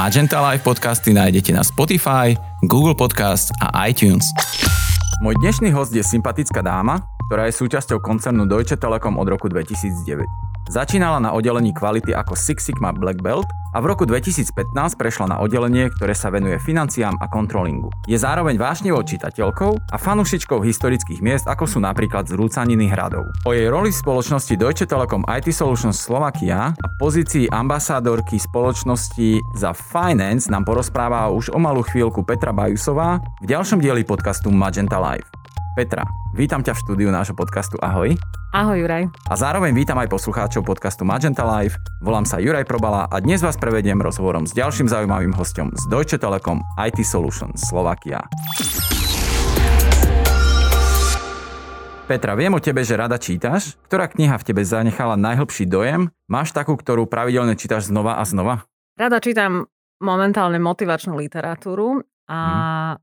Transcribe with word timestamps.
Magenta 0.00 0.40
Live 0.40 0.64
podcasty 0.64 1.12
nájdete 1.12 1.52
na 1.52 1.60
Spotify, 1.60 2.32
Google 2.64 2.96
Podcast 2.96 3.52
a 3.60 3.84
iTunes. 3.84 4.24
Môj 5.20 5.36
dnešný 5.44 5.76
host 5.76 5.92
je 5.92 6.00
sympatická 6.00 6.64
dáma, 6.64 7.04
ktorá 7.28 7.44
je 7.44 7.60
súčasťou 7.60 8.00
koncernu 8.00 8.48
Deutsche 8.48 8.80
Telekom 8.80 9.20
od 9.20 9.28
roku 9.28 9.52
2009. 9.52 10.49
Začínala 10.70 11.18
na 11.18 11.34
oddelení 11.34 11.74
kvality 11.74 12.14
ako 12.14 12.38
Six 12.38 12.70
Sigma 12.70 12.94
Black 12.94 13.18
Belt 13.18 13.50
a 13.74 13.82
v 13.82 13.90
roku 13.90 14.06
2015 14.06 14.70
prešla 14.94 15.34
na 15.34 15.36
oddelenie, 15.42 15.90
ktoré 15.98 16.14
sa 16.14 16.30
venuje 16.30 16.62
financiám 16.62 17.18
a 17.18 17.26
kontrolingu. 17.26 17.90
Je 18.06 18.14
zároveň 18.14 18.54
vášnivou 18.54 19.02
čitateľkou 19.02 19.90
a 19.90 19.96
fanušičkou 19.98 20.62
historických 20.62 21.26
miest, 21.26 21.50
ako 21.50 21.66
sú 21.66 21.82
napríklad 21.82 22.30
zrúcaniny 22.30 22.86
hradov. 22.86 23.26
O 23.42 23.50
jej 23.50 23.66
roli 23.66 23.90
v 23.90 23.98
spoločnosti 23.98 24.54
Deutsche 24.54 24.86
Telekom 24.86 25.26
IT 25.26 25.50
Solutions 25.50 25.98
Slovakia 25.98 26.70
a 26.70 26.86
pozícii 27.02 27.50
ambasádorky 27.50 28.38
spoločnosti 28.38 29.42
za 29.58 29.74
Finance 29.74 30.46
nám 30.54 30.70
porozpráva 30.70 31.34
už 31.34 31.50
o 31.50 31.58
malú 31.58 31.82
chvíľku 31.82 32.22
Petra 32.22 32.54
Bajusová 32.54 33.18
v 33.42 33.46
ďalšom 33.50 33.82
dieli 33.82 34.06
podcastu 34.06 34.54
Magenta 34.54 35.02
Live. 35.02 35.39
Petra, 35.80 36.04
vítam 36.36 36.60
ťa 36.60 36.76
v 36.76 36.82
štúdiu 36.84 37.08
nášho 37.08 37.32
podcastu 37.32 37.80
Ahoj. 37.80 38.12
Ahoj 38.52 38.84
Juraj. 38.84 39.08
A 39.32 39.32
zároveň 39.32 39.72
vítam 39.72 39.96
aj 39.96 40.12
poslucháčov 40.12 40.60
podcastu 40.60 41.08
Magenta 41.08 41.40
Live. 41.40 41.80
Volám 42.04 42.28
sa 42.28 42.36
Juraj 42.36 42.68
Probala 42.68 43.08
a 43.08 43.16
dnes 43.16 43.40
vás 43.40 43.56
prevediem 43.56 43.96
rozhovorom 43.96 44.44
s 44.44 44.52
ďalším 44.52 44.92
zaujímavým 44.92 45.32
hostom 45.32 45.72
z 45.72 45.88
Deutsche 45.88 46.20
Telekom 46.20 46.60
IT 46.76 47.00
Solutions 47.00 47.64
Slovakia. 47.64 48.20
Petra, 52.04 52.36
viem 52.36 52.52
o 52.52 52.60
tebe, 52.60 52.84
že 52.84 53.00
rada 53.00 53.16
čítaš. 53.16 53.80
Ktorá 53.88 54.04
kniha 54.04 54.36
v 54.36 54.52
tebe 54.52 54.60
zanechala 54.60 55.16
najhlbší 55.16 55.64
dojem? 55.64 56.12
Máš 56.28 56.52
takú, 56.52 56.76
ktorú 56.76 57.08
pravidelne 57.08 57.56
čítaš 57.56 57.88
znova 57.88 58.20
a 58.20 58.22
znova? 58.28 58.68
Rada 59.00 59.16
čítam 59.16 59.64
momentálne 59.96 60.60
motivačnú 60.60 61.16
literatúru 61.16 62.04
a 62.30 62.40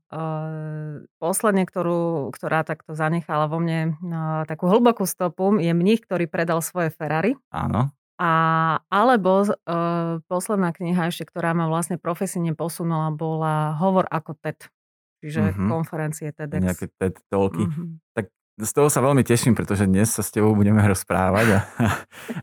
uh, 0.08 1.04
posledne, 1.20 1.68
ktorú, 1.68 2.32
ktorá 2.32 2.64
takto 2.64 2.96
zanechala 2.96 3.44
vo 3.44 3.60
mne 3.60 4.00
uh, 4.00 4.48
takú 4.48 4.72
hlbokú 4.72 5.04
stopu, 5.04 5.60
je 5.60 5.76
mních, 5.76 6.08
ktorý 6.08 6.24
predal 6.24 6.64
svoje 6.64 6.88
Ferrari. 6.88 7.36
Áno. 7.52 7.92
A, 8.16 8.32
alebo 8.88 9.44
uh, 9.44 10.18
posledná 10.26 10.72
kniha 10.72 11.12
ešte, 11.12 11.28
ktorá 11.28 11.52
ma 11.52 11.68
vlastne 11.68 12.00
profesíne 12.00 12.56
posunula, 12.56 13.12
bola 13.12 13.76
Hovor 13.76 14.08
ako 14.08 14.32
TED. 14.40 14.72
Čiže 15.20 15.52
uh-huh. 15.52 15.68
konferencie 15.76 16.32
TEDx. 16.32 16.64
Nejaké 16.64 16.86
TED 16.96 17.20
talky. 17.28 17.68
Uh-huh. 17.68 18.00
Tak 18.16 18.32
z 18.58 18.72
toho 18.74 18.90
sa 18.90 18.98
veľmi 18.98 19.22
teším, 19.22 19.54
pretože 19.54 19.86
dnes 19.86 20.10
sa 20.10 20.22
s 20.26 20.34
tebou 20.34 20.50
budeme 20.58 20.82
rozprávať 20.82 21.46
a, 21.54 21.60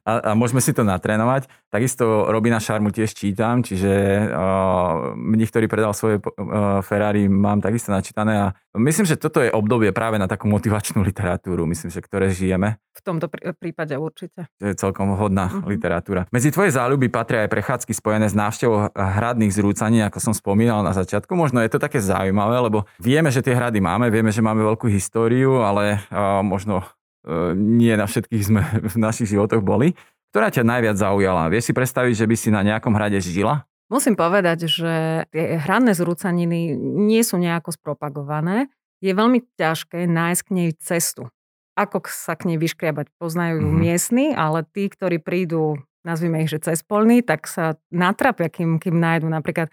a, 0.07 0.11
a 0.27 0.31
môžeme 0.31 0.63
si 0.63 0.71
to 0.71 0.87
natrénovať. 0.87 1.51
Takisto 1.67 2.31
Robina 2.31 2.63
Šarmu 2.63 2.95
tiež 2.95 3.11
čítam, 3.11 3.59
čiže 3.59 4.23
uh, 4.31 5.11
ktorý 5.19 5.67
predal 5.67 5.91
svoje 5.91 6.23
uh, 6.23 6.79
Ferrari, 6.79 7.27
mám 7.27 7.59
takisto 7.59 7.91
načítané 7.91 8.47
a 8.47 8.47
myslím, 8.77 9.07
že 9.07 9.15
toto 9.15 9.41
je 9.41 9.49
obdobie 9.49 9.89
práve 9.95 10.19
na 10.19 10.27
takú 10.27 10.45
motivačnú 10.51 11.01
literatúru, 11.01 11.65
myslím, 11.65 11.89
že 11.89 12.03
ktoré 12.03 12.29
žijeme. 12.29 12.77
V 12.95 13.01
tomto 13.03 13.27
prípade 13.31 13.95
určite. 13.99 14.47
To 14.59 14.65
je 14.71 14.75
celkom 14.75 15.15
hodná 15.15 15.51
uh-huh. 15.51 15.67
literatúra. 15.67 16.27
Medzi 16.31 16.51
tvoje 16.51 16.75
záľuby 16.75 17.11
patria 17.11 17.43
aj 17.43 17.51
prechádzky 17.51 17.91
spojené 17.91 18.27
s 18.31 18.35
návštevou 18.35 18.91
hradných 18.95 19.51
zrúcaní, 19.51 20.03
ako 20.03 20.19
som 20.19 20.33
spomínal 20.35 20.83
na 20.83 20.95
začiatku. 20.95 21.31
Možno 21.35 21.59
je 21.63 21.71
to 21.71 21.79
také 21.79 21.99
zaujímavé, 21.99 22.55
lebo 22.59 22.87
vieme, 22.99 23.31
že 23.31 23.43
tie 23.43 23.55
hrady 23.55 23.83
máme, 23.83 24.07
vieme, 24.11 24.31
že 24.31 24.43
máme 24.43 24.63
veľkú 24.63 24.87
históriu, 24.87 25.63
ale 25.63 26.03
uh, 26.11 26.39
možno 26.43 26.81
uh, 26.83 27.51
nie 27.55 27.93
na 27.95 28.07
všetkých 28.07 28.43
sme 28.43 28.61
v 28.83 28.95
našich 28.95 29.31
životoch 29.31 29.63
boli. 29.63 29.95
Ktorá 30.35 30.51
ťa 30.51 30.67
najviac 30.67 30.99
zaujala? 30.99 31.47
Vieš 31.47 31.71
si 31.71 31.73
predstaviť, 31.73 32.11
že 32.11 32.25
by 32.27 32.35
si 32.35 32.49
na 32.51 32.59
nejakom 32.59 32.91
hrade 32.91 33.23
žila? 33.23 33.63
Musím 33.85 34.17
povedať, 34.17 34.65
že 34.65 34.93
tie 35.29 35.61
hradné 35.61 35.93
zrúcaniny 35.93 36.73
nie 36.79 37.21
sú 37.21 37.37
nejako 37.37 37.77
spropagované. 37.77 38.73
Je 38.97 39.13
veľmi 39.13 39.45
ťažké 39.61 40.09
nájsť 40.09 40.41
k 40.41 40.49
nej 40.49 40.69
cestu. 40.81 41.29
Ako 41.77 42.01
sa 42.09 42.33
k 42.33 42.49
nej 42.49 42.57
vyškriabať? 42.57 43.13
Poznajú 43.21 43.61
ju 43.61 43.69
mm-hmm. 43.69 43.83
miestni, 43.83 44.25
ale 44.33 44.65
tí, 44.65 44.89
ktorí 44.89 45.21
prídu, 45.21 45.77
nazvime 46.01 46.41
ich, 46.41 46.49
že 46.49 46.63
cez 46.63 46.81
polný, 46.81 47.21
tak 47.21 47.45
sa 47.45 47.77
natrapia, 47.93 48.49
kým, 48.49 48.81
kým 48.81 48.97
nájdu 48.97 49.29
napríklad 49.29 49.69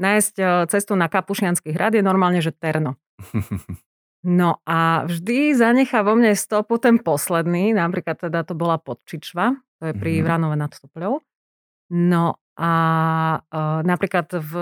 nájsť 0.00 0.34
e, 0.40 0.44
cestu 0.72 0.98
na 0.98 1.06
Kapušianský 1.06 1.70
hrad 1.76 1.94
je 1.94 2.02
normálne, 2.02 2.42
že 2.42 2.50
terno. 2.50 2.98
No 4.22 4.62
a 4.62 5.02
vždy 5.02 5.50
zanechá 5.58 6.06
vo 6.06 6.14
mne 6.14 6.38
stopu 6.38 6.78
ten 6.78 7.02
posledný, 7.02 7.74
napríklad 7.74 8.22
teda 8.22 8.46
to 8.46 8.54
bola 8.54 8.78
Podčičva, 8.78 9.58
to 9.82 9.90
je 9.90 9.94
pri 9.98 10.10
mm-hmm. 10.14 10.26
Vranove 10.30 10.54
nad 10.54 10.70
Stopľou. 10.70 11.18
No 11.90 12.38
a 12.58 12.72
e, 13.38 13.58
napríklad 13.86 14.28
v 14.32 14.52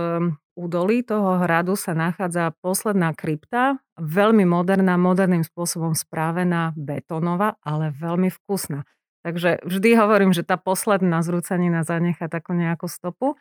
údolí 0.54 1.02
toho 1.02 1.40
hradu 1.40 1.74
sa 1.74 1.96
nachádza 1.96 2.54
posledná 2.60 3.16
krypta, 3.16 3.80
veľmi 3.98 4.44
moderná, 4.44 5.00
moderným 5.00 5.42
spôsobom 5.42 5.96
správená, 5.96 6.76
betónová, 6.76 7.56
ale 7.64 7.90
veľmi 7.96 8.28
vkusná. 8.28 8.84
Takže 9.20 9.60
vždy 9.64 10.00
hovorím, 10.00 10.32
že 10.32 10.46
tá 10.46 10.56
posledná 10.56 11.20
zrúcanina 11.20 11.84
zanechá 11.84 12.28
takú 12.28 12.56
nejakú 12.56 12.88
stopu. 12.88 13.36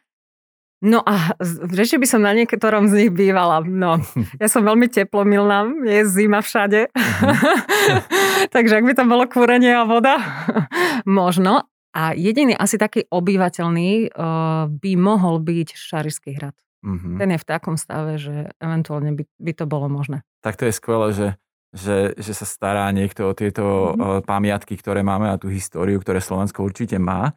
No 0.79 1.03
a 1.03 1.35
že 1.75 1.99
by 1.99 2.07
som 2.07 2.23
na 2.23 2.31
niektorom 2.31 2.87
z 2.87 3.03
nich 3.03 3.11
bývala. 3.11 3.59
No, 3.67 3.99
ja 4.39 4.47
som 4.47 4.63
veľmi 4.63 4.87
teplomilná, 4.87 5.67
je 5.83 6.07
zima 6.07 6.39
všade. 6.39 6.87
Mm-hmm. 6.87 8.47
Takže 8.55 8.79
ak 8.79 8.87
by 8.87 8.93
tam 8.95 9.11
bolo 9.11 9.27
kúrenie 9.27 9.75
a 9.75 9.83
voda, 9.83 10.15
možno. 11.03 11.67
A 11.89 12.13
jediný 12.13 12.53
asi 12.53 12.77
taký 12.77 13.09
obyvateľný 13.09 14.13
uh, 14.13 14.69
by 14.69 14.91
mohol 14.93 15.41
byť 15.41 15.73
Šarišský 15.73 16.37
hrad. 16.37 16.53
Mm-hmm. 16.85 17.15
Ten 17.19 17.29
je 17.35 17.39
v 17.41 17.49
takom 17.49 17.75
stave, 17.75 18.21
že 18.21 18.53
eventuálne 18.61 19.11
by, 19.17 19.23
by 19.25 19.51
to 19.57 19.65
bolo 19.65 19.91
možné. 19.91 20.23
Tak 20.45 20.55
to 20.55 20.69
je 20.69 20.73
skvelé, 20.77 21.07
že, 21.11 21.27
že, 21.75 22.13
že 22.15 22.33
sa 22.37 22.45
stará 22.47 22.87
niekto 22.93 23.33
o 23.33 23.33
tieto 23.33 23.93
mm-hmm. 23.93 24.23
pamiatky, 24.23 24.77
ktoré 24.77 25.01
máme 25.03 25.33
a 25.33 25.41
tú 25.41 25.49
históriu, 25.49 25.99
ktoré 25.99 26.21
Slovensko 26.21 26.63
určite 26.63 26.95
má. 27.01 27.33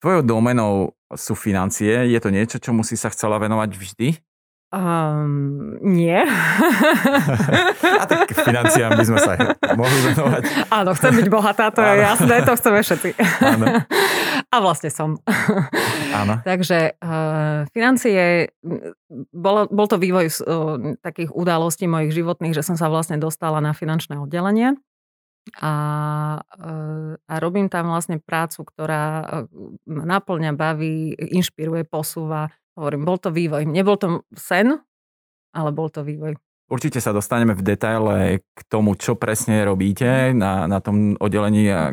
Tvojou 0.00 0.24
domenou 0.24 0.96
sú 1.12 1.36
financie. 1.36 2.08
Je 2.08 2.18
to 2.18 2.32
niečo, 2.32 2.56
čomu 2.56 2.80
si 2.80 2.96
sa 2.96 3.12
chcela 3.12 3.36
venovať 3.36 3.76
vždy? 3.76 4.08
Um, 4.70 5.82
nie. 5.82 6.22
A 7.82 8.04
tak 8.06 8.30
financiám 8.30 8.94
by 8.94 9.02
sme 9.02 9.18
sa 9.18 9.34
mohli 9.74 9.98
venovať. 10.14 10.42
Áno, 10.70 10.94
chcem 10.94 11.10
byť 11.18 11.26
bohatá, 11.26 11.74
to 11.74 11.82
je 11.82 11.94
Áno. 11.98 12.06
jasné, 12.06 12.34
to 12.46 12.54
chceme 12.54 12.78
všetci. 12.78 13.10
Áno. 13.42 13.66
A 14.46 14.56
vlastne 14.62 14.94
som. 14.94 15.18
Áno. 16.14 16.38
Takže 16.46 16.94
uh, 17.02 17.66
financie, 17.74 18.54
bol, 19.34 19.66
bol 19.66 19.86
to 19.90 19.98
vývoj 19.98 20.26
uh, 20.30 20.94
takých 21.02 21.34
udalostí 21.34 21.90
mojich 21.90 22.14
životných, 22.14 22.54
že 22.54 22.62
som 22.62 22.78
sa 22.78 22.86
vlastne 22.86 23.18
dostala 23.18 23.58
na 23.58 23.74
finančné 23.74 24.22
oddelenie. 24.22 24.78
A, 25.60 25.72
uh, 26.42 27.12
a 27.16 27.34
robím 27.40 27.72
tam 27.72 27.90
vlastne 27.90 28.20
prácu, 28.20 28.62
ktorá 28.62 29.04
ma 29.88 30.04
naplňa, 30.04 30.52
baví, 30.54 31.16
inšpiruje, 31.16 31.88
posúva 31.88 32.52
Hovorím, 32.80 33.04
bol 33.04 33.20
to 33.20 33.28
vývoj. 33.28 33.68
Nebol 33.68 34.00
to 34.00 34.24
sen, 34.32 34.80
ale 35.52 35.70
bol 35.74 35.92
to 35.92 36.00
vývoj. 36.00 36.32
Určite 36.72 37.02
sa 37.02 37.12
dostaneme 37.12 37.52
v 37.52 37.60
detaile 37.60 38.40
k 38.40 38.60
tomu, 38.72 38.96
čo 38.96 39.20
presne 39.20 39.66
robíte 39.68 40.32
na, 40.32 40.64
na 40.64 40.80
tom 40.80 41.18
oddelení 41.20 41.68
a 41.68 41.92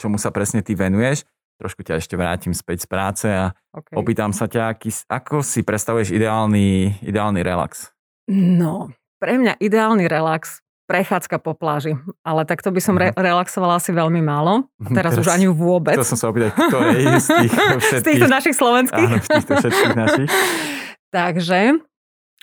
čomu 0.00 0.16
sa 0.16 0.32
presne 0.32 0.64
ty 0.64 0.72
venuješ. 0.72 1.28
Trošku 1.60 1.84
ťa 1.84 2.00
ešte 2.00 2.16
vrátim 2.16 2.56
späť 2.56 2.86
z 2.86 2.88
práce 2.88 3.26
a 3.28 3.52
okay. 3.76 3.92
opýtam 3.92 4.32
sa 4.32 4.48
ťa, 4.48 4.72
aký, 4.72 4.88
ako 5.10 5.44
si 5.44 5.66
predstavuješ 5.66 6.14
ideálny, 6.14 7.02
ideálny 7.04 7.44
relax? 7.44 7.92
No, 8.30 8.94
pre 9.20 9.36
mňa 9.36 9.58
ideálny 9.58 10.06
relax 10.06 10.61
prechádzka 10.86 11.38
po 11.40 11.54
pláži. 11.54 11.96
Ale 12.26 12.44
takto 12.44 12.68
by 12.74 12.80
som 12.82 12.94
re- 12.98 13.14
mhm. 13.14 13.20
relaxovala 13.20 13.78
asi 13.78 13.90
veľmi 13.94 14.20
málo. 14.20 14.66
A 14.82 14.88
mhm, 14.88 14.96
teraz, 14.96 15.12
teraz 15.16 15.24
už 15.24 15.30
ani 15.32 15.46
vôbec. 15.48 15.96
To 15.96 16.06
som 16.06 16.18
sa 16.18 16.28
opýtať, 16.30 16.52
kto 16.56 16.76
je 16.92 17.04
z 17.18 17.28
tých 17.28 17.52
všetkých. 17.84 18.00
z 18.00 18.04
týchto 18.04 18.28
našich 18.28 18.56
slovenských. 18.56 19.08
Áno, 19.08 19.22
z 19.22 19.28
týchto 19.28 19.52
všetkých 19.60 19.94
našich. 19.96 20.28
Takže 21.16 21.60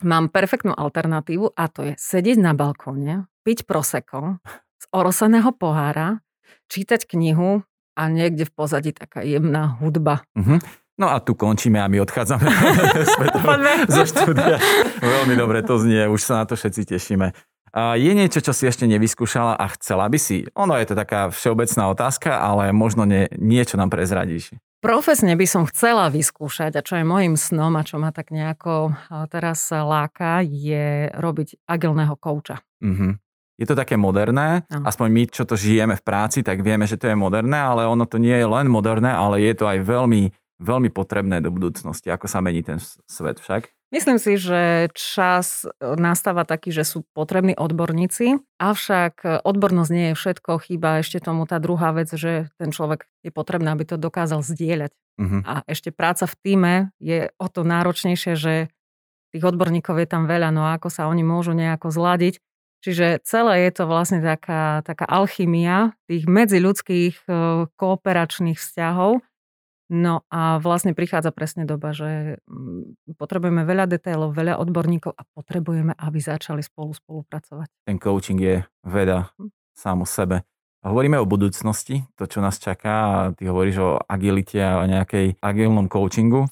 mám 0.05 0.29
perfektnú 0.29 0.71
alternatívu 0.71 1.57
a 1.57 1.63
to 1.67 1.91
je 1.91 1.93
sedieť 1.97 2.37
na 2.39 2.53
balkóne, 2.55 3.27
piť 3.43 3.65
proseko 3.65 4.39
z 4.79 4.85
oroseného 4.93 5.51
pohára, 5.51 6.23
čítať 6.71 7.09
knihu 7.09 7.65
a 7.99 8.01
niekde 8.07 8.47
v 8.47 8.53
pozadí 8.55 8.91
taká 8.95 9.25
jemná 9.25 9.81
hudba. 9.81 10.23
Uh-huh. 10.37 10.61
No 10.99 11.07
a 11.07 11.23
tu 11.23 11.31
končíme 11.31 11.79
a 11.79 11.87
my 11.87 12.03
odchádzame 12.03 12.47
zo 13.95 14.03
štúdia. 14.03 14.59
Veľmi 14.99 15.35
dobre 15.39 15.63
to 15.63 15.79
znie, 15.79 16.11
už 16.11 16.19
sa 16.19 16.43
na 16.43 16.45
to 16.47 16.59
všetci 16.59 16.91
tešíme. 16.91 17.31
Je 17.75 18.11
niečo, 18.11 18.41
čo 18.41 18.53
si 18.53 18.65
ešte 18.65 18.89
nevyskúšala 18.89 19.57
a 19.57 19.65
chcela 19.77 20.09
by 20.09 20.19
si? 20.19 20.47
Ono 20.57 20.73
je 20.77 20.89
to 20.89 20.95
taká 20.97 21.29
všeobecná 21.29 21.91
otázka, 21.93 22.41
ale 22.41 22.73
možno 22.73 23.05
nie, 23.05 23.29
niečo 23.37 23.77
nám 23.77 23.93
prezradíš. 23.93 24.53
Profesne 24.79 25.35
by 25.35 25.43
som 25.43 25.67
chcela 25.67 26.07
vyskúšať 26.07 26.79
a 26.79 26.85
čo 26.85 26.95
je 26.97 27.05
môjim 27.05 27.35
snom 27.35 27.75
a 27.75 27.83
čo 27.83 27.99
ma 27.99 28.15
tak 28.15 28.31
nejako 28.31 28.95
teraz 29.27 29.69
láka, 29.75 30.39
je 30.41 31.11
robiť 31.11 31.67
agilného 31.67 32.15
kouča. 32.15 32.63
Mm-hmm. 32.79 33.11
Je 33.59 33.67
to 33.67 33.75
také 33.75 33.99
moderné, 33.99 34.63
no. 34.71 34.87
aspoň 34.87 35.07
my, 35.11 35.23
čo 35.27 35.43
to 35.43 35.59
žijeme 35.59 35.99
v 35.99 36.05
práci, 36.05 36.47
tak 36.47 36.63
vieme, 36.63 36.87
že 36.87 36.95
to 36.95 37.11
je 37.11 37.15
moderné, 37.19 37.59
ale 37.59 37.83
ono 37.83 38.07
to 38.07 38.15
nie 38.15 38.31
je 38.31 38.47
len 38.47 38.71
moderné, 38.71 39.11
ale 39.11 39.43
je 39.43 39.51
to 39.51 39.67
aj 39.67 39.83
veľmi 39.83 40.31
veľmi 40.59 40.91
potrebné 40.91 41.39
do 41.39 41.55
budúcnosti, 41.55 42.11
ako 42.11 42.27
sa 42.27 42.43
mení 42.43 42.59
ten 42.67 42.83
svet 43.07 43.39
však. 43.39 43.71
Myslím 43.89 44.21
si, 44.21 44.37
že 44.37 44.93
čas 44.93 45.65
e, 45.65 45.73
nastáva 45.81 46.45
taký, 46.45 46.69
že 46.69 46.85
sú 46.85 47.01
potrební 47.17 47.57
odborníci, 47.57 48.37
avšak 48.61 49.13
e, 49.25 49.29
odbornosť 49.41 49.91
nie 49.91 50.05
je 50.13 50.15
všetko, 50.15 50.61
chýba 50.61 51.01
ešte 51.01 51.17
tomu 51.17 51.49
tá 51.49 51.57
druhá 51.57 51.89
vec, 51.89 52.13
že 52.13 52.53
ten 52.61 52.69
človek 52.69 53.09
je 53.25 53.33
potrebný, 53.33 53.73
aby 53.73 53.89
to 53.89 53.97
dokázal 53.97 54.45
zdieľať. 54.45 54.93
Uh-huh. 54.93 55.41
A 55.41 55.65
ešte 55.65 55.89
práca 55.89 56.29
v 56.29 56.35
týme 56.37 56.73
je 57.01 57.33
o 57.41 57.47
to 57.49 57.65
náročnejšie, 57.65 58.37
že 58.37 58.53
tých 59.33 59.43
odborníkov 59.45 59.97
je 59.97 60.07
tam 60.09 60.29
veľa, 60.29 60.53
no 60.53 60.69
a 60.69 60.77
ako 60.77 60.93
sa 60.93 61.09
oni 61.09 61.25
môžu 61.25 61.57
nejako 61.57 61.89
zladiť. 61.89 62.37
Čiže 62.79 63.25
celé 63.27 63.67
je 63.67 63.71
to 63.75 63.83
vlastne 63.89 64.23
taká, 64.23 64.85
taká 64.85 65.03
alchymia 65.09 65.97
tých 66.05 66.29
medziľudských 66.29 67.25
e, 67.25 67.31
kooperačných 67.73 68.55
vzťahov, 68.55 69.25
No 69.89 70.21
a 70.29 70.61
vlastne 70.61 70.93
prichádza 70.93 71.33
presne 71.33 71.65
doba, 71.65 71.97
že 71.97 72.37
mm, 72.45 73.17
potrebujeme 73.17 73.65
veľa 73.65 73.89
detailov, 73.89 74.37
veľa 74.37 74.61
odborníkov 74.61 75.17
a 75.17 75.25
potrebujeme, 75.33 75.97
aby 75.97 76.19
začali 76.21 76.61
spolu 76.61 76.93
spolupracovať. 76.93 77.73
Ten 77.89 77.97
coaching 77.97 78.37
je 78.37 78.55
veda 78.85 79.33
hm. 79.41 79.49
sám 79.73 80.05
o 80.05 80.07
sebe. 80.07 80.45
A 80.79 80.95
hovoríme 80.95 81.19
o 81.19 81.27
budúcnosti, 81.27 82.07
to, 82.15 82.23
čo 82.23 82.39
nás 82.39 82.55
čaká 82.55 83.27
ty 83.35 83.51
hovoríš 83.51 83.77
o 83.83 83.91
agilite 83.99 84.63
a 84.63 84.79
o 84.79 84.87
nejakej 84.87 85.35
agilnom 85.43 85.91
coachingu. 85.91 86.47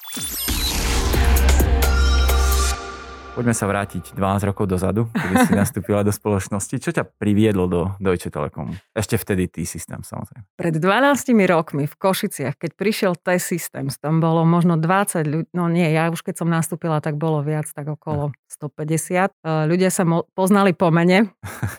Poďme 3.38 3.54
sa 3.54 3.69
vrátiť 3.69 4.18
12 4.18 4.50
rokov 4.50 4.66
dozadu, 4.66 5.13
kedy 5.13 5.36
si 5.45 5.54
nastúpila 5.62 6.01
do 6.01 6.10
spoločnosti. 6.10 6.81
Čo 6.81 6.89
ťa 6.89 7.06
priviedlo 7.06 7.69
do 7.69 7.94
Deutsche 8.01 8.34
Telekom? 8.34 8.74
Ešte 8.98 9.13
vtedy 9.22 9.45
T-System 9.45 10.01
samozrejme. 10.01 10.42
Pred 10.57 10.81
12 10.81 11.38
rokmi 11.45 11.86
v 11.86 11.95
Košiciach, 12.01 12.57
keď 12.57 12.72
prišiel 12.74 13.13
T-Systems, 13.13 14.01
tam 14.01 14.25
bolo 14.25 14.42
možno 14.42 14.81
20 14.81 15.22
ľudí, 15.30 15.50
no 15.54 15.69
nie, 15.69 15.86
ja 15.86 16.10
už 16.10 16.25
keď 16.25 16.42
som 16.42 16.50
nastúpila, 16.50 16.98
tak 16.98 17.22
bolo 17.22 17.45
viac, 17.45 17.69
tak 17.69 17.86
okolo 17.86 18.34
150. 18.50 19.30
E, 19.30 19.69
ľudia 19.69 19.94
sa 19.94 20.01
mo- 20.01 20.25
poznali 20.34 20.74
po 20.74 20.89
mene, 20.89 21.30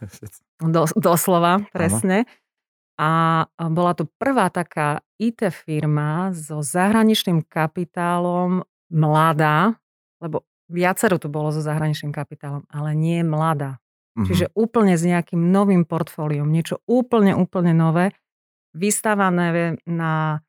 do, 0.62 0.86
doslova, 0.94 1.66
presne. 1.74 2.30
A 3.02 3.42
bola 3.58 3.98
to 3.98 4.06
prvá 4.06 4.46
taká 4.54 5.02
IT 5.18 5.42
firma 5.50 6.30
so 6.30 6.62
zahraničným 6.62 7.42
kapitálom, 7.42 8.62
mladá, 8.94 9.74
lebo 10.22 10.47
Viacero 10.68 11.16
tu 11.16 11.32
bolo 11.32 11.48
so 11.48 11.64
zahraničným 11.64 12.12
kapitálom, 12.12 12.68
ale 12.68 12.92
nie 12.92 13.24
mladá. 13.24 13.80
Mm-hmm. 14.14 14.26
Čiže 14.28 14.46
úplne 14.52 14.94
s 14.98 15.04
nejakým 15.04 15.40
novým 15.48 15.88
portfóliom, 15.88 16.48
niečo 16.48 16.84
úplne, 16.84 17.32
úplne 17.32 17.72
nové, 17.72 18.12
vystávané 18.76 19.78
na 19.88 20.44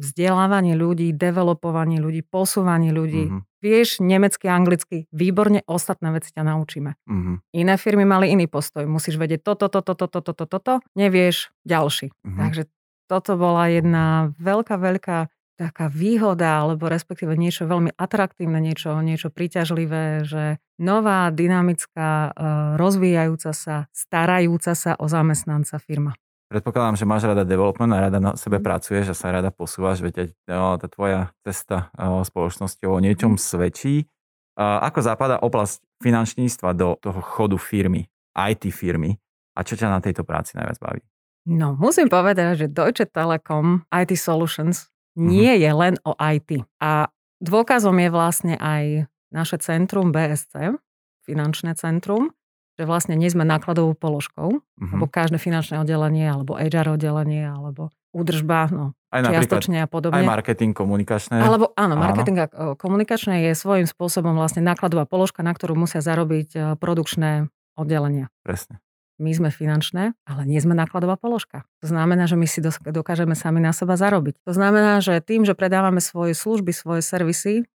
vzdelávanie 0.00 0.74
ľudí, 0.74 1.12
developovanie 1.12 2.00
ľudí, 2.00 2.24
posúvanie 2.24 2.90
ľudí. 2.90 3.28
Mm-hmm. 3.28 3.60
Vieš 3.60 4.00
nemecky, 4.00 4.48
anglicky, 4.48 4.96
výborne, 5.12 5.60
ostatné 5.68 6.08
veci 6.16 6.32
ťa 6.32 6.48
naučíme. 6.48 6.96
Mm-hmm. 7.04 7.36
Iné 7.60 7.74
firmy 7.76 8.08
mali 8.08 8.32
iný 8.32 8.48
postoj. 8.48 8.88
Musíš 8.88 9.20
vedieť 9.20 9.44
toto, 9.44 9.68
toto, 9.68 9.92
toto, 9.92 10.08
toto, 10.08 10.32
toto, 10.32 10.46
toto, 10.48 10.72
nevieš 10.96 11.52
ďalší. 11.68 12.16
Mm-hmm. 12.16 12.38
Takže 12.40 12.62
toto 13.04 13.36
bola 13.36 13.68
jedna 13.68 14.32
veľká, 14.40 14.80
veľká 14.80 15.28
taká 15.60 15.92
výhoda, 15.92 16.64
alebo 16.64 16.88
respektíve 16.88 17.36
niečo 17.36 17.68
veľmi 17.68 17.92
atraktívne, 18.00 18.56
niečo, 18.64 18.96
niečo 19.04 19.28
príťažlivé, 19.28 20.24
že 20.24 20.56
nová, 20.80 21.28
dynamická, 21.28 22.08
e, 22.08 22.40
rozvíjajúca 22.80 23.52
sa, 23.52 23.76
starajúca 23.92 24.72
sa 24.72 24.96
o 24.96 25.04
zamestnanca 25.04 25.76
firma. 25.76 26.16
Predpokladám, 26.48 26.96
že 26.96 27.06
máš 27.06 27.28
rada 27.28 27.44
development 27.44 27.92
a 27.92 28.08
rada 28.08 28.18
na 28.18 28.32
sebe 28.40 28.56
mhm. 28.56 28.64
pracuješ 28.64 29.12
a 29.12 29.14
sa 29.14 29.28
rada 29.28 29.52
posúvaš, 29.52 30.00
veď 30.00 30.32
no, 30.48 30.80
tá 30.80 30.88
tvoja 30.88 31.36
cesta 31.44 31.92
o 32.00 32.24
spoločnosti 32.24 32.80
o 32.88 32.96
niečom 32.96 33.36
mhm. 33.36 33.40
svedčí. 33.40 34.08
Ako 34.56 35.00
zapadá 35.00 35.40
oblasť 35.40 35.84
finančníctva 36.04 36.72
do 36.76 36.96
toho 37.00 37.20
chodu 37.20 37.56
firmy, 37.60 38.08
IT 38.34 38.68
firmy 38.72 39.16
a 39.56 39.64
čo 39.64 39.76
ťa 39.76 39.88
na 39.88 40.00
tejto 40.04 40.24
práci 40.24 40.56
najviac 40.56 40.76
baví? 40.80 41.00
No, 41.48 41.72
musím 41.72 42.12
povedať, 42.12 42.66
že 42.66 42.66
Deutsche 42.68 43.08
Telekom 43.08 43.88
IT 43.88 44.12
Solutions. 44.20 44.92
Nie 45.20 45.52
je 45.60 45.70
len 45.70 45.94
o 46.08 46.16
IT. 46.16 46.64
A 46.80 47.12
dôkazom 47.44 47.96
je 48.00 48.08
vlastne 48.08 48.54
aj 48.56 49.06
naše 49.28 49.60
centrum 49.60 50.10
BSC, 50.10 50.80
finančné 51.28 51.76
centrum, 51.76 52.32
že 52.80 52.88
vlastne 52.88 53.14
nie 53.14 53.28
sme 53.28 53.44
nákladovou 53.44 53.92
položkou, 53.92 54.48
uh-huh. 54.56 54.92
lebo 54.96 55.04
každé 55.04 55.36
finančné 55.36 55.84
oddelenie, 55.84 56.24
alebo 56.24 56.56
HR 56.56 56.96
oddelenie, 56.96 57.44
alebo 57.44 57.92
údržba, 58.10 58.66
no, 58.72 58.96
aj 59.12 59.28
čiastočne 59.28 59.84
a 59.84 59.86
podobne. 59.86 60.24
Aj 60.24 60.26
marketing 60.26 60.74
komunikačné. 60.74 61.38
Alebo 61.38 61.70
áno, 61.76 61.94
marketing 61.94 62.50
áno. 62.50 62.74
komunikačné 62.74 63.46
je 63.46 63.52
svojím 63.54 63.86
spôsobom 63.86 64.34
vlastne 64.34 64.64
nákladová 64.64 65.06
položka, 65.06 65.44
na 65.46 65.54
ktorú 65.54 65.78
musia 65.78 66.02
zarobiť 66.02 66.48
e, 66.56 66.58
produkčné 66.74 67.52
oddelenia. 67.78 68.32
Presne 68.42 68.82
my 69.20 69.30
sme 69.36 69.48
finančné, 69.52 70.16
ale 70.24 70.42
nie 70.48 70.56
sme 70.56 70.72
nákladová 70.72 71.20
položka. 71.20 71.68
To 71.84 71.92
znamená, 71.92 72.24
že 72.24 72.40
my 72.40 72.48
si 72.48 72.64
dokážeme 72.64 73.36
sami 73.36 73.60
na 73.60 73.76
seba 73.76 74.00
zarobiť. 74.00 74.40
To 74.48 74.56
znamená, 74.56 75.04
že 75.04 75.20
tým, 75.20 75.44
že 75.44 75.52
predávame 75.52 76.00
svoje 76.00 76.32
služby, 76.32 76.72
svoje 76.72 77.04
servisy 77.04 77.68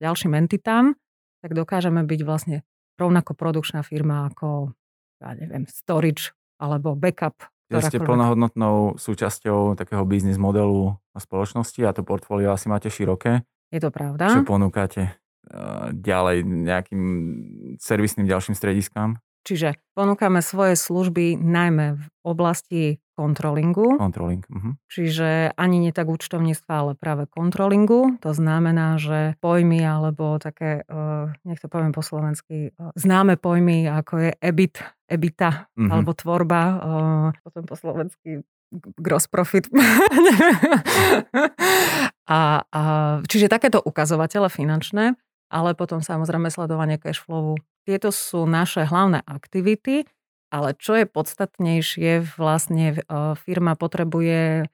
ďalším 0.00 0.32
entitám, 0.34 0.96
tak 1.44 1.52
dokážeme 1.52 2.00
byť 2.04 2.20
vlastne 2.24 2.64
rovnako 2.96 3.36
produkčná 3.36 3.84
firma 3.84 4.28
ako, 4.32 4.72
ja 5.20 5.36
neviem, 5.36 5.64
storage 5.68 6.32
alebo 6.60 6.96
backup. 6.96 7.36
Vy 7.70 7.86
ste 7.86 8.02
plnohodnotnou 8.02 8.98
súčasťou 8.98 9.78
takého 9.78 10.02
biznis 10.02 10.40
modelu 10.40 10.98
spoločnosti 11.14 11.78
a 11.86 11.94
to 11.94 12.02
portfólio 12.02 12.50
asi 12.50 12.66
máte 12.66 12.90
široké. 12.90 13.46
Je 13.70 13.78
to 13.78 13.94
pravda. 13.94 14.34
Čo 14.34 14.42
ponúkate 14.42 15.02
eh, 15.06 15.14
ďalej 15.94 16.42
nejakým 16.42 17.02
servisným 17.78 18.26
ďalším 18.26 18.58
strediskám? 18.58 19.22
Čiže 19.40 19.80
ponúkame 19.96 20.44
svoje 20.44 20.76
služby 20.76 21.40
najmä 21.40 21.96
v 21.96 22.04
oblasti 22.20 22.82
kontrolingu. 23.20 24.00
Controlling. 24.00 24.44
Uh-huh. 24.48 24.72
Čiže 24.88 25.52
ani 25.52 25.76
nie 25.76 25.92
tak 25.92 26.08
účtovníctva, 26.08 26.72
ale 26.72 26.92
práve 26.96 27.28
kontrolingu. 27.28 28.16
To 28.24 28.32
znamená, 28.32 28.96
že 28.96 29.36
pojmy 29.44 29.84
alebo 29.84 30.40
také, 30.40 30.88
uh, 30.88 31.28
nech 31.44 31.60
to 31.60 31.68
poviem 31.68 31.92
po 31.92 32.00
slovensky, 32.00 32.72
uh, 32.80 32.96
známe 32.96 33.36
pojmy 33.36 33.84
ako 33.92 34.14
je 34.24 34.30
EBIT, 34.40 34.80
EBITA 35.12 35.68
uh-huh. 35.68 35.90
alebo 35.92 36.16
tvorba, 36.16 36.62
uh, 36.64 37.28
potom 37.44 37.68
po 37.68 37.76
slovensky 37.76 38.40
gross 38.96 39.26
profit. 39.26 39.66
a, 42.30 42.62
a, 42.62 42.82
čiže 43.26 43.50
takéto 43.50 43.82
ukazovatele 43.82 44.46
finančné, 44.46 45.18
ale 45.50 45.74
potom 45.74 46.00
samozrejme 46.00 46.48
sledovanie 46.48 46.96
cash 46.96 47.20
flowu 47.20 47.58
tieto 47.88 48.12
sú 48.12 48.44
naše 48.44 48.84
hlavné 48.84 49.24
aktivity, 49.24 50.04
ale 50.52 50.76
čo 50.76 50.98
je 50.98 51.06
podstatnejšie, 51.08 52.22
vlastne 52.36 52.86
e, 52.94 52.96
firma 53.38 53.78
potrebuje 53.78 54.68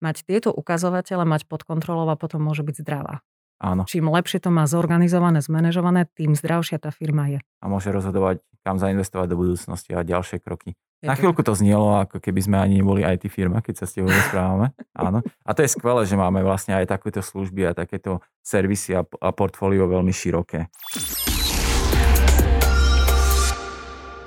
mať 0.00 0.16
tieto 0.26 0.50
ukazovatele, 0.50 1.24
mať 1.24 1.46
pod 1.46 1.64
kontrolou 1.64 2.08
a 2.08 2.20
potom 2.20 2.42
môže 2.44 2.64
byť 2.64 2.76
zdravá. 2.82 3.26
Áno. 3.60 3.84
Čím 3.84 4.08
lepšie 4.08 4.40
to 4.40 4.48
má 4.48 4.64
zorganizované, 4.64 5.44
zmanéžované, 5.44 6.08
tým 6.16 6.32
zdravšia 6.32 6.80
tá 6.80 6.88
firma 6.88 7.28
je. 7.28 7.44
A 7.60 7.68
môže 7.68 7.92
rozhodovať, 7.92 8.40
kam 8.64 8.80
zainvestovať 8.80 9.28
do 9.28 9.36
budúcnosti 9.36 9.92
a 9.92 10.00
ďalšie 10.00 10.40
kroky. 10.40 10.72
Je 11.04 11.08
Na 11.08 11.16
chvíľku 11.16 11.44
to 11.44 11.52
znielo, 11.52 12.00
ako 12.00 12.20
keby 12.20 12.40
sme 12.40 12.56
ani 12.56 12.80
neboli 12.80 13.04
IT 13.04 13.28
firma, 13.28 13.60
keď 13.60 13.84
sa 13.84 13.86
s 13.88 13.96
tebou 13.96 14.08
rozprávame. 14.08 14.72
Áno. 14.96 15.20
A 15.44 15.50
to 15.52 15.60
je 15.60 15.72
skvelé, 15.72 16.08
že 16.08 16.16
máme 16.16 16.40
vlastne 16.40 16.76
aj 16.76 16.88
takéto 16.88 17.20
služby 17.20 17.68
a 17.68 17.76
takéto 17.76 18.24
servisy 18.40 18.96
a, 18.96 19.04
a 19.04 19.28
portfólio 19.32 19.84
veľmi 19.88 20.12
široké. 20.12 20.72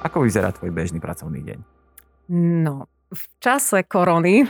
Ako 0.05 0.25
vyzerá 0.25 0.53
tvoj 0.53 0.69
bežný 0.69 1.01
pracovný 1.01 1.41
deň? 1.41 1.59
No, 2.65 2.89
v 3.13 3.23
čase 3.37 3.85
korony, 3.85 4.43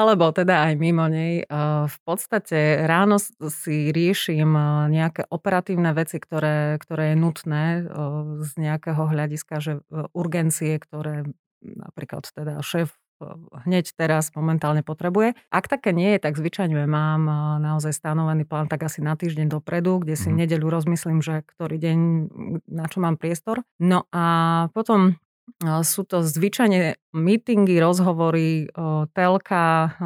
alebo 0.00 0.24
teda 0.32 0.72
aj 0.72 0.74
mimo 0.80 1.04
nej, 1.06 1.44
v 1.88 1.98
podstate 2.08 2.88
ráno 2.88 3.20
si 3.52 3.92
riešim 3.92 4.48
nejaké 4.88 5.28
operatívne 5.28 5.92
veci, 5.92 6.16
ktoré, 6.16 6.80
ktoré 6.80 7.12
je 7.12 7.16
nutné 7.20 7.64
z 8.40 8.50
nejakého 8.56 9.04
hľadiska, 9.04 9.54
že 9.60 9.72
urgencie, 10.16 10.80
ktoré 10.80 11.28
napríklad 11.60 12.24
teda 12.32 12.64
šéf 12.64 12.96
hneď 13.66 13.98
teraz 13.98 14.30
momentálne 14.34 14.86
potrebuje. 14.86 15.34
Ak 15.50 15.66
také 15.66 15.90
nie 15.90 16.14
je, 16.16 16.18
tak 16.22 16.38
zvyčajne 16.38 16.86
mám 16.86 17.26
naozaj 17.58 17.90
stanovený 17.90 18.46
plán 18.46 18.70
tak 18.70 18.86
asi 18.86 19.02
na 19.02 19.18
týždeň 19.18 19.50
dopredu, 19.50 20.02
kde 20.02 20.14
si 20.14 20.30
mm. 20.30 20.36
nedeľu 20.46 20.66
rozmyslím, 20.70 21.18
že 21.18 21.42
ktorý 21.42 21.76
deň, 21.82 21.98
na 22.70 22.86
čo 22.86 23.02
mám 23.02 23.18
priestor. 23.18 23.66
No 23.82 24.06
a 24.14 24.24
potom 24.70 25.18
sú 25.82 26.02
to 26.06 26.22
zvyčajne 26.22 26.96
meetingy, 27.16 27.80
rozhovory, 27.82 28.68
telka, 29.16 29.96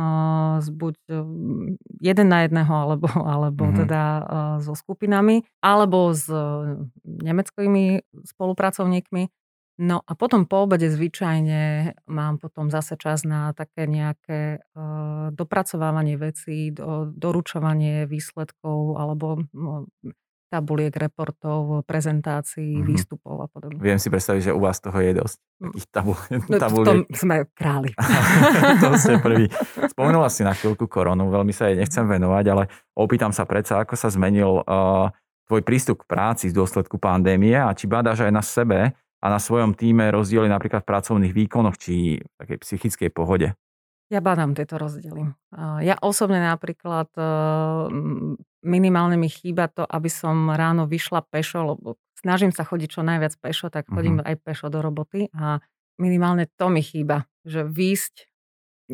buď 0.71 0.95
jeden 2.01 2.27
na 2.29 2.47
jedného, 2.47 2.73
alebo, 2.73 3.09
alebo 3.13 3.69
mm-hmm. 3.69 3.79
teda 3.85 4.03
so 4.63 4.73
skupinami, 4.73 5.45
alebo 5.61 6.15
s 6.17 6.31
nemeckými 7.05 8.07
spolupracovníkmi. 8.25 9.29
No 9.83 10.05
a 10.05 10.13
potom 10.15 10.45
po 10.45 10.69
obede 10.69 10.93
zvyčajne 10.93 11.97
mám 12.07 12.37
potom 12.37 12.69
zase 12.69 12.95
čas 13.01 13.25
na 13.25 13.57
také 13.57 13.89
nejaké 13.89 14.61
dopracovávanie 15.33 16.21
vecí, 16.21 16.71
do, 16.71 17.09
doručovanie 17.09 18.05
výsledkov 18.05 19.01
alebo 19.01 19.43
tabuliek, 20.53 20.93
reportov, 20.93 21.81
prezentácií, 21.89 22.77
mm-hmm. 22.77 22.89
výstupov 22.93 23.41
a 23.41 23.49
podobne. 23.49 23.81
Viem 23.81 23.97
si 23.97 24.13
predstaviť, 24.13 24.53
že 24.53 24.53
u 24.53 24.61
vás 24.61 24.77
toho 24.85 25.01
je 25.01 25.13
dosť. 25.17 25.37
Mm. 25.41 25.73
Takých 25.73 25.89
tabuliek. 25.89 26.43
No, 26.45 26.57
tabuliek. 26.61 26.87
To 27.09 27.17
sme 27.17 27.37
králi. 27.57 27.91
to 28.85 28.89
ste 29.01 29.17
prvý. 29.25 29.49
Spomenula 29.89 30.29
si 30.29 30.45
na 30.45 30.53
chvíľku 30.53 30.85
koronu, 30.85 31.33
veľmi 31.33 31.57
sa 31.57 31.73
jej 31.73 31.81
nechcem 31.81 32.05
venovať, 32.05 32.45
ale 32.53 32.69
opýtam 32.93 33.33
sa 33.33 33.49
predsa, 33.49 33.81
ako 33.81 33.97
sa 33.97 34.13
zmenil 34.13 34.61
uh, 34.61 35.09
tvoj 35.49 35.65
prístup 35.65 36.05
k 36.05 36.09
práci 36.13 36.53
z 36.53 36.55
dôsledku 36.55 37.01
pandémie 37.01 37.57
a 37.57 37.73
či 37.73 37.89
badáš 37.89 38.29
aj 38.29 38.33
na 38.37 38.45
sebe 38.45 38.93
a 39.23 39.27
na 39.31 39.41
svojom 39.41 39.73
týme 39.73 40.13
rozdiely 40.13 40.53
napríklad 40.53 40.85
v 40.85 40.91
pracovných 40.93 41.33
výkonoch 41.33 41.81
či 41.81 42.21
v 42.21 42.35
takej 42.43 42.59
psychickej 42.61 43.11
pohode? 43.15 43.57
Ja 44.13 44.21
badám 44.21 44.53
tieto 44.53 44.77
rozdiely. 44.77 45.33
Ja 45.81 45.97
osobne 46.05 46.37
napríklad 46.45 47.09
e, 47.17 47.25
minimálne 48.61 49.17
mi 49.17 49.33
chýba 49.33 49.73
to, 49.73 49.89
aby 49.89 50.13
som 50.13 50.53
ráno 50.53 50.85
vyšla 50.85 51.25
pešo, 51.33 51.73
lebo 51.73 51.97
snažím 52.21 52.53
sa 52.53 52.69
chodiť 52.69 52.93
čo 52.93 53.01
najviac 53.01 53.41
pešo, 53.41 53.73
tak 53.73 53.89
chodím 53.89 54.21
uh-huh. 54.21 54.37
aj 54.37 54.45
pešo 54.45 54.69
do 54.69 54.85
roboty 54.85 55.33
a 55.33 55.65
minimálne 55.97 56.45
to 56.61 56.69
mi 56.69 56.85
chýba, 56.85 57.25
že 57.49 57.65
výjsť 57.65 58.29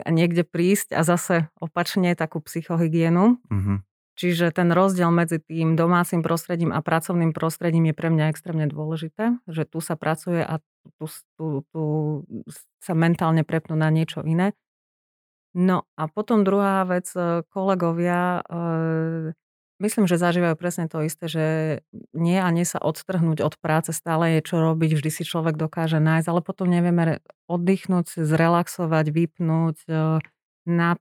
a 0.07 0.09
niekde 0.15 0.47
prísť 0.47 0.95
a 0.95 1.03
zase 1.03 1.51
opačne 1.59 2.15
takú 2.15 2.39
psychohygienu. 2.39 3.43
Uh-huh. 3.43 3.83
Čiže 4.19 4.55
ten 4.55 4.71
rozdiel 4.71 5.11
medzi 5.11 5.43
tým 5.43 5.75
domácim 5.75 6.23
prostredím 6.23 6.71
a 6.71 6.79
pracovným 6.79 7.35
prostredím 7.35 7.91
je 7.91 7.95
pre 7.95 8.11
mňa 8.11 8.31
extrémne 8.31 8.67
dôležité, 8.71 9.35
že 9.51 9.63
tu 9.67 9.83
sa 9.83 9.99
pracuje 9.99 10.43
a 10.43 10.63
tu, 10.99 11.07
tu, 11.39 11.47
tu 11.75 11.83
sa 12.83 12.95
mentálne 12.95 13.43
prepnú 13.43 13.75
na 13.79 13.91
niečo 13.91 14.23
iné. 14.23 14.55
No 15.57 15.89
a 15.97 16.03
potom 16.09 16.45
druhá 16.45 16.85
vec, 16.85 17.09
e, 17.17 17.43
kolegovia, 17.49 18.45
e, 18.45 19.33
myslím, 19.81 20.05
že 20.05 20.21
zažívajú 20.21 20.55
presne 20.61 20.87
to 20.93 21.01
isté, 21.01 21.25
že 21.27 21.47
nie 22.13 22.37
a 22.37 22.49
nie 22.53 22.69
sa 22.69 22.77
odtrhnúť 22.79 23.41
od 23.41 23.55
práce, 23.59 23.97
stále 23.97 24.39
je 24.39 24.41
čo 24.45 24.61
robiť, 24.61 24.99
vždy 24.99 25.11
si 25.11 25.23
človek 25.25 25.57
dokáže 25.57 25.99
nájsť, 25.99 26.29
ale 26.29 26.41
potom 26.45 26.69
nevieme 26.69 27.25
oddychnúť, 27.49 28.21
zrelaxovať, 28.21 29.07
vypnúť, 29.09 29.77
e, 29.89 30.21
na, 30.69 31.01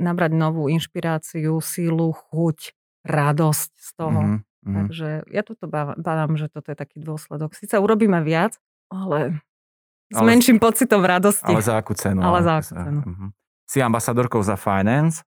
nabrať 0.00 0.32
novú 0.32 0.72
inšpiráciu, 0.72 1.60
sílu, 1.60 2.16
chuť, 2.16 2.72
radosť 3.04 3.72
z 3.76 3.90
toho. 4.00 4.20
Mm-hmm. 4.24 4.40
Takže 4.64 5.08
ja 5.28 5.44
toto 5.44 5.68
bádam, 5.68 6.40
že 6.40 6.48
toto 6.48 6.72
je 6.72 6.76
taký 6.80 7.04
dôsledok. 7.04 7.52
Sice 7.52 7.76
urobíme 7.76 8.24
viac, 8.24 8.56
ale 8.88 9.44
s 10.12 10.16
ale, 10.20 10.26
menším 10.36 10.60
pocitom 10.60 11.04
radosti. 11.04 11.48
Ale 11.48 11.60
za 11.64 11.80
akú 11.80 11.92
cenu? 11.96 12.20
Ale 12.20 12.38
za 12.44 12.60
akú 12.60 12.72
cenu. 12.76 13.00
Uh-huh. 13.04 13.30
Si 13.64 13.80
ambasadorkou 13.80 14.44
za 14.44 14.60
finance. 14.60 15.24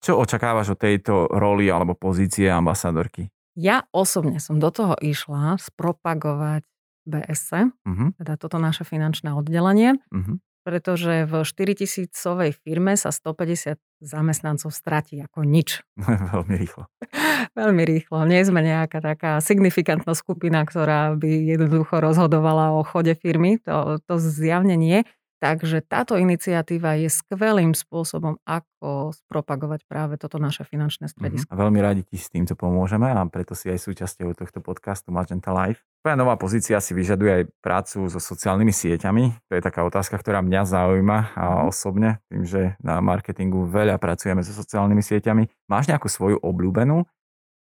Čo 0.00 0.16
očakávaš 0.16 0.72
od 0.74 0.80
tejto 0.80 1.28
roli 1.28 1.68
alebo 1.68 1.92
pozície 1.92 2.48
ambasadorky? 2.48 3.28
Ja 3.58 3.84
osobne 3.92 4.40
som 4.40 4.56
do 4.56 4.72
toho 4.72 4.96
išla 4.96 5.60
spropagovať 5.60 6.64
BSC, 7.04 7.68
uh-huh. 7.68 8.16
teda 8.16 8.40
toto 8.40 8.56
naše 8.56 8.88
finančné 8.88 9.34
oddelenie. 9.36 10.00
Uh-huh 10.08 10.40
pretože 10.60 11.24
v 11.24 11.42
4000 11.42 12.12
firme 12.60 12.92
sa 12.96 13.10
150 13.10 13.80
zamestnancov 14.00 14.70
stratí 14.72 15.20
ako 15.20 15.44
nič. 15.44 15.80
Veľmi 16.32 16.54
rýchlo. 16.56 16.84
Veľmi 17.58 17.82
rýchlo. 17.84 18.18
Nie 18.28 18.44
sme 18.44 18.60
nejaká 18.60 19.00
taká 19.00 19.40
signifikantná 19.40 20.12
skupina, 20.12 20.64
ktorá 20.64 21.16
by 21.16 21.56
jednoducho 21.56 22.00
rozhodovala 22.00 22.76
o 22.76 22.84
chode 22.84 23.16
firmy. 23.16 23.58
To, 23.64 23.98
to 24.04 24.20
zjavne 24.20 24.76
nie. 24.76 25.08
Takže 25.40 25.80
táto 25.80 26.20
iniciatíva 26.20 27.00
je 27.00 27.08
skvelým 27.08 27.72
spôsobom, 27.72 28.36
ako 28.44 29.16
spropagovať 29.24 29.88
práve 29.88 30.20
toto 30.20 30.36
naše 30.36 30.68
finančné 30.68 31.08
mhm. 31.08 31.12
stredisko. 31.16 31.48
Mm-hmm. 31.48 31.60
A 31.60 31.62
veľmi 31.64 31.80
radi 31.80 32.02
ti 32.04 32.20
s 32.20 32.28
týmto 32.28 32.52
pomôžeme 32.52 33.08
a 33.08 33.24
preto 33.24 33.56
si 33.56 33.72
aj 33.72 33.80
súčasťou 33.80 34.36
tohto 34.36 34.60
podcastu 34.60 35.08
Magenta 35.08 35.48
Live. 35.56 35.80
Tvoja 36.04 36.16
nová 36.16 36.36
pozícia 36.36 36.76
si 36.84 36.92
vyžaduje 36.92 37.32
aj 37.32 37.44
prácu 37.64 38.08
so 38.12 38.20
sociálnymi 38.20 38.72
sieťami. 38.72 39.24
To 39.48 39.52
je 39.56 39.62
taká 39.64 39.84
otázka, 39.84 40.20
ktorá 40.20 40.44
mňa 40.44 40.68
zaujíma 40.68 41.18
a 41.32 41.44
mhm. 41.48 41.72
osobne, 41.72 42.10
tým, 42.28 42.44
že 42.44 42.62
na 42.84 43.00
marketingu 43.00 43.64
veľa 43.64 43.96
pracujeme 43.96 44.44
so 44.44 44.52
sociálnymi 44.52 45.00
sieťami. 45.00 45.48
Máš 45.72 45.88
nejakú 45.88 46.12
svoju 46.12 46.36
obľúbenú 46.44 47.08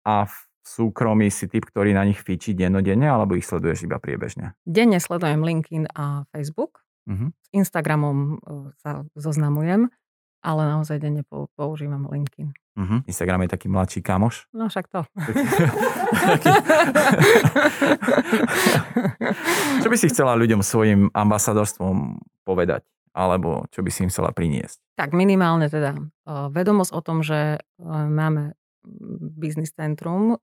a 0.04 0.28
v 0.28 0.34
súkromí 0.64 1.28
si 1.28 1.48
typ, 1.48 1.64
ktorý 1.68 1.96
na 1.96 2.04
nich 2.04 2.20
fičí 2.20 2.52
dennodenne, 2.56 3.08
alebo 3.08 3.36
ich 3.36 3.44
sleduješ 3.44 3.84
iba 3.84 4.00
priebežne? 4.00 4.56
Denne 4.64 4.96
sledujem 5.00 5.44
LinkedIn 5.44 5.92
a 5.92 6.24
Facebook 6.32 6.83
Uh-huh. 7.04 7.28
S 7.36 7.48
Instagramom 7.52 8.40
e, 8.40 8.72
sa 8.80 9.04
zoznamujem, 9.16 9.92
ale 10.44 10.62
naozaj 10.68 11.00
denne 11.00 11.24
používam 11.56 12.08
LinkedIn. 12.08 12.52
Uh-huh. 12.74 13.06
Instagram 13.06 13.46
je 13.46 13.54
taký 13.54 13.70
mladší 13.70 14.02
kamoš? 14.02 14.50
No 14.50 14.66
však 14.66 14.90
to. 14.90 15.06
čo 19.84 19.88
by 19.88 19.96
si 19.96 20.08
chcela 20.10 20.34
ľuďom 20.34 20.62
svojim 20.64 21.10
ambasadorstvom 21.14 22.18
povedať? 22.42 22.82
Alebo 23.14 23.70
čo 23.70 23.86
by 23.86 23.94
si 23.94 24.02
im 24.02 24.10
chcela 24.10 24.34
priniesť? 24.34 24.82
Tak 24.98 25.14
minimálne 25.14 25.70
teda 25.70 25.94
vedomosť 26.26 26.90
o 26.90 26.98
tom, 26.98 27.22
že 27.22 27.62
máme 27.86 28.58
biznis 29.38 29.70
centrum, 29.70 30.34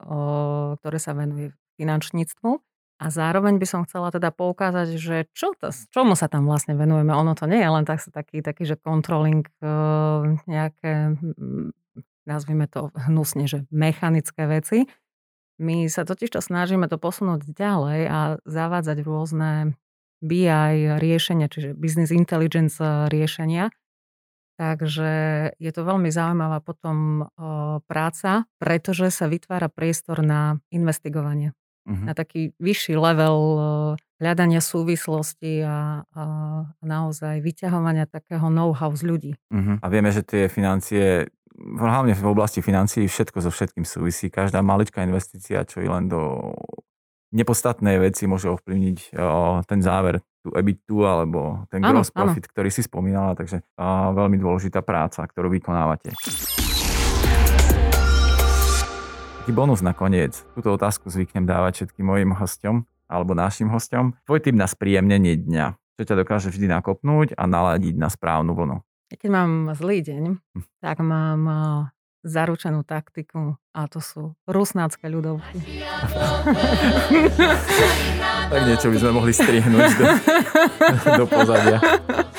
ktoré 0.80 1.04
sa 1.04 1.12
venuje 1.12 1.52
finančníctvu 1.76 2.64
a 3.02 3.10
zároveň 3.10 3.58
by 3.58 3.66
som 3.66 3.82
chcela 3.90 4.14
teda 4.14 4.30
poukázať, 4.30 4.94
že 4.94 5.26
čo 5.34 5.58
to, 5.58 5.74
čomu 5.90 6.14
sa 6.14 6.30
tam 6.30 6.46
vlastne 6.46 6.78
venujeme. 6.78 7.10
Ono 7.10 7.34
to 7.34 7.50
nie 7.50 7.58
je 7.58 7.70
len 7.74 7.82
tak, 7.82 7.98
taký, 8.14 8.46
taký 8.46 8.70
že 8.70 8.78
controlling 8.78 9.42
uh, 9.66 10.38
nejaké, 10.46 11.18
nazvime 12.30 12.70
to 12.70 12.94
hnusne, 12.94 13.50
že 13.50 13.66
mechanické 13.74 14.46
veci. 14.46 14.86
My 15.58 15.90
sa 15.90 16.06
totiž 16.06 16.30
to 16.30 16.46
snažíme 16.46 16.86
to 16.86 17.02
posunúť 17.02 17.50
ďalej 17.50 18.02
a 18.06 18.20
zavádzať 18.46 18.98
rôzne 19.02 19.74
BI 20.22 21.02
riešenia, 21.02 21.50
čiže 21.50 21.74
business 21.74 22.14
intelligence 22.14 22.78
riešenia. 23.10 23.74
Takže 24.62 25.12
je 25.58 25.72
to 25.74 25.82
veľmi 25.82 26.14
zaujímavá 26.14 26.62
potom 26.62 27.26
uh, 27.26 27.82
práca, 27.90 28.46
pretože 28.62 29.10
sa 29.10 29.26
vytvára 29.26 29.74
priestor 29.74 30.22
na 30.22 30.62
investigovanie 30.70 31.58
uh-huh. 31.88 32.06
na 32.06 32.14
taký 32.14 32.54
vyšší 32.62 32.96
level 32.98 33.38
eh, 33.38 33.64
hľadania 34.22 34.62
súvislosti 34.62 35.66
a, 35.66 36.06
a 36.06 36.24
naozaj 36.86 37.42
vyťahovania 37.42 38.06
takého 38.06 38.54
know-how 38.54 38.94
z 38.94 39.04
ľudí. 39.06 39.32
Uh-huh. 39.50 39.82
A 39.82 39.86
vieme, 39.90 40.14
že 40.14 40.22
tie 40.22 40.46
financie, 40.46 41.34
hlavne 41.58 42.14
v 42.14 42.26
oblasti 42.30 42.62
financií, 42.62 43.10
všetko 43.10 43.38
so 43.42 43.50
všetkým 43.50 43.86
súvisí. 43.86 44.30
Každá 44.30 44.62
maličká 44.62 45.02
investícia, 45.02 45.66
čo 45.66 45.82
je 45.82 45.90
len 45.90 46.06
do 46.06 46.54
nepodstatné 47.32 47.98
veci, 47.98 48.28
môže 48.28 48.52
ovplyvniť 48.52 49.18
o, 49.18 49.60
eh, 49.60 49.66
ten 49.66 49.80
záver, 49.82 50.22
tú 50.42 50.50
EBITu 50.58 51.06
alebo 51.06 51.70
ten 51.70 51.86
gross 51.86 52.10
profit, 52.10 52.50
áno. 52.50 52.52
ktorý 52.58 52.70
si 52.74 52.82
spomínala. 52.82 53.38
Takže 53.38 53.62
o, 53.78 53.86
veľmi 54.18 54.42
dôležitá 54.42 54.82
práca, 54.82 55.22
ktorú 55.26 55.54
vykonávate. 55.54 56.18
Taký 59.42 59.58
bonus 59.58 59.82
nakoniec. 59.82 60.46
Túto 60.54 60.70
otázku 60.70 61.10
zvyknem 61.10 61.50
dávať 61.50 61.82
všetkým 61.82 62.06
mojim 62.06 62.30
hostom 62.38 62.86
alebo 63.10 63.34
našim 63.34 63.74
hostom. 63.74 64.14
Tvoj 64.30 64.38
tip 64.38 64.54
na 64.54 64.70
spríjemnenie 64.70 65.34
dňa. 65.34 65.98
Čo 65.98 66.14
ťa 66.14 66.16
dokáže 66.22 66.54
vždy 66.54 66.70
nakopnúť 66.70 67.34
a 67.34 67.50
naladiť 67.50 67.98
na 67.98 68.14
správnu 68.14 68.54
vlnu. 68.54 68.86
Keď 69.10 69.30
mám 69.34 69.74
zlý 69.74 70.06
deň, 70.06 70.24
hm. 70.38 70.62
tak 70.78 71.02
mám 71.02 71.42
zaručenú 72.22 72.86
taktiku 72.86 73.58
a 73.74 73.90
to 73.90 73.98
sú 73.98 74.38
rusnácké 74.46 75.10
ľudovky. 75.10 75.58
tak 78.54 78.62
niečo 78.62 78.94
by 78.94 78.98
sme 79.02 79.12
mohli 79.18 79.34
strihnúť 79.34 79.90
do, 79.98 80.06
do 81.18 81.26
pozadia. 81.26 81.82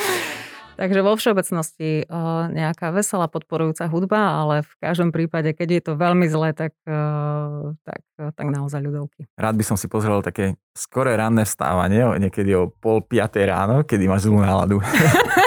Takže 0.83 0.99
vo 0.99 1.15
všeobecnosti 1.15 2.11
uh, 2.11 2.51
nejaká 2.51 2.91
veselá 2.91 3.31
podporujúca 3.31 3.87
hudba, 3.87 4.43
ale 4.43 4.67
v 4.67 4.73
každom 4.83 5.15
prípade, 5.15 5.55
keď 5.55 5.69
je 5.79 5.83
to 5.87 5.93
veľmi 5.95 6.27
zlé, 6.27 6.51
tak, 6.59 6.75
uh, 6.91 7.71
tak, 7.87 8.03
tak 8.19 8.47
naozaj 8.51 8.83
ľudovky. 8.83 9.31
Rád 9.39 9.62
by 9.62 9.62
som 9.62 9.79
si 9.79 9.87
pozrel 9.87 10.27
také 10.27 10.59
skoré 10.75 11.15
ranné 11.15 11.47
vstávanie, 11.47 12.03
niekedy 12.19 12.51
o 12.59 12.67
pol 12.67 12.99
piatej 12.99 13.47
ráno, 13.47 13.87
kedy 13.87 14.11
máš 14.11 14.27
zlú 14.27 14.43
náladu. 14.43 14.83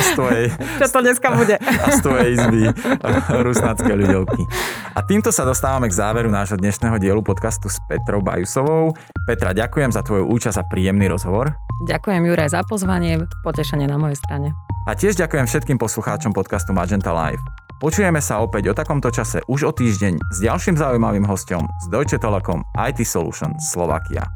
a 0.00 0.02
z 0.02 0.10
tvojej, 0.16 0.44
Čo 0.80 0.86
to 0.88 0.98
dneska 1.04 1.28
bude? 1.36 1.54
a 1.60 1.86
z 1.92 1.98
tvojej 2.00 2.28
izby 2.32 2.60
rusnácké 3.44 3.92
ľudovky. 3.92 4.42
A 4.96 5.00
týmto 5.04 5.28
sa 5.28 5.44
dostávame 5.44 5.92
k 5.92 5.94
záveru 5.94 6.32
nášho 6.32 6.56
dnešného 6.56 6.96
dielu 6.96 7.20
podcastu 7.20 7.68
s 7.68 7.76
Petrou 7.84 8.24
Bajusovou. 8.24 8.96
Petra, 9.28 9.52
ďakujem 9.52 9.92
za 9.92 10.00
tvoju 10.00 10.24
účasť 10.26 10.56
a 10.56 10.64
príjemný 10.64 11.06
rozhovor. 11.12 11.52
Ďakujem 11.84 12.22
Juraj 12.24 12.50
za 12.56 12.60
pozvanie, 12.64 13.20
potešenie 13.44 13.84
na 13.84 14.00
mojej 14.00 14.16
strane. 14.16 14.56
A 14.88 14.96
tiež 14.96 15.20
ďakujem 15.20 15.44
všetkým 15.44 15.76
poslucháčom 15.76 16.32
podcastu 16.32 16.72
Magenta 16.72 17.12
Live. 17.12 17.40
Počujeme 17.80 18.20
sa 18.20 18.44
opäť 18.44 18.72
o 18.72 18.76
takomto 18.76 19.08
čase 19.08 19.40
už 19.48 19.68
o 19.68 19.72
týždeň 19.72 20.20
s 20.20 20.38
ďalším 20.44 20.76
zaujímavým 20.76 21.24
hostom 21.24 21.64
z 21.80 21.86
Deutsche 21.88 22.20
Telekom 22.20 22.60
IT 22.76 23.00
Solutions 23.08 23.72
Slovakia. 23.72 24.28